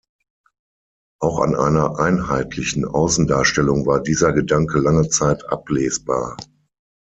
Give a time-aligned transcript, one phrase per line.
[1.21, 6.37] Auch an einer einheitlichen Außendarstellung war dieser Gedanke lange Zeit ablesbar.